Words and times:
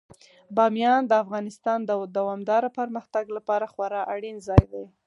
بامیان 0.55 1.01
د 1.07 1.13
افغانستان 1.23 1.79
د 1.85 1.91
دوامداره 2.17 2.69
پرمختګ 2.79 3.25
لپاره 3.37 3.65
خورا 3.73 4.01
اړین 4.15 4.37
ځای 4.47 4.63
دی. 4.73 4.85